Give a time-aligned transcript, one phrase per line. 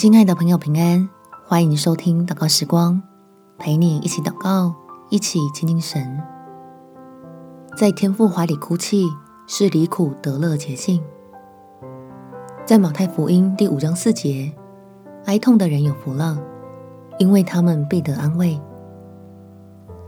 [0.00, 1.06] 亲爱的朋友，平安！
[1.44, 3.02] 欢迎收听祷告时光，
[3.58, 4.74] 陪你一起祷告，
[5.10, 6.18] 一起亲近神。
[7.76, 9.04] 在天父怀里哭泣，
[9.46, 11.02] 是离苦得乐捷径。
[12.64, 14.50] 在马太福音第五章四节，
[15.26, 16.38] 哀痛的人有福了，
[17.18, 18.58] 因为他们必得安慰。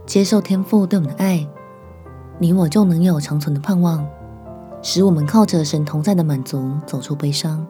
[0.07, 1.47] 接受天父对我们的爱，
[2.39, 4.03] 你我就能有长存的盼望，
[4.81, 7.63] 使我们靠着神同在的满足，走出悲伤。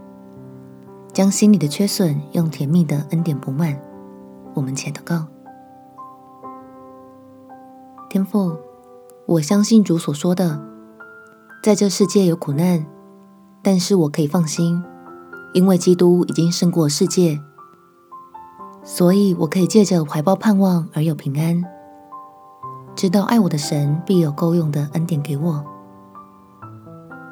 [1.13, 3.80] 将心里的缺损用甜蜜的恩典补满。
[4.55, 5.27] 我们且祷告：
[8.09, 8.58] 天父，
[9.27, 10.59] 我相信主所说的，
[11.63, 12.85] 在这世界有苦难，
[13.62, 14.84] 但是我可以放心，
[15.54, 17.40] 因为基督已经胜过世界，
[18.84, 21.63] 所以我可以借着怀抱盼望而有平安，
[22.95, 25.63] 知道爱我的神必有够用的恩典给我。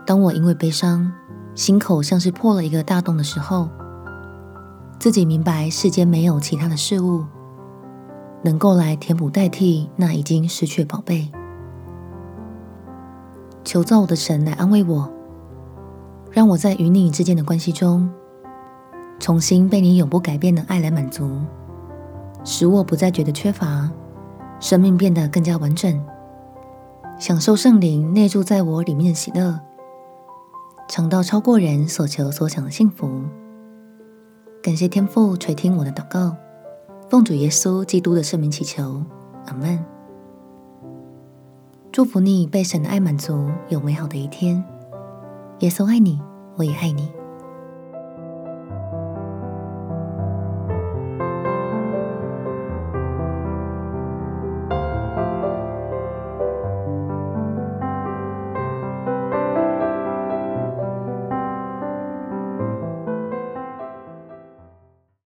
[0.06, 1.12] 当我因为悲伤，
[1.54, 3.70] 心口像是破了一个大洞的时候，
[5.00, 7.26] 自己明白世间没有其他的事物
[8.44, 11.32] 能够来填补代替那已经失去宝贝。
[13.64, 15.12] 求造我的神来安慰我，
[16.32, 18.10] 让我在与你之间的关系中，
[19.20, 21.42] 重新被你永不改变的爱来满足，
[22.44, 23.92] 使我不再觉得缺乏，
[24.60, 26.04] 生命变得更加完整，
[27.20, 29.60] 享受圣灵内住在我里面的喜乐。
[30.92, 33.24] 尝到超过人所求所想的幸福。
[34.62, 36.36] 感谢天父垂听我的祷告，
[37.10, 39.02] 奉主耶稣基督的圣名祈求，
[39.46, 39.82] 阿门。
[41.94, 44.62] 祝福你被神的爱满足，有美好的一天。
[45.60, 46.20] 耶稣爱你，
[46.58, 47.10] 我也爱你。